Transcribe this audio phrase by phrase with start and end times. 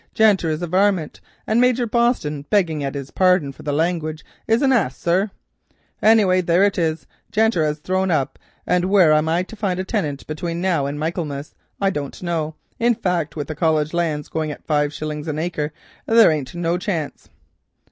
[0.15, 4.71] "Janter is a warmint and Major Boston, begging his pardon for the language, is an
[4.73, 5.29] ass, sir.
[6.01, 9.83] Anyway there it is, Janter has thrown up, and where I am to find a
[9.83, 14.49] tinant between now and Michaelmas I don't know; in fact, with the College lands going
[14.49, 15.71] at five shillings an acre
[16.07, 17.29] there ain't no chance."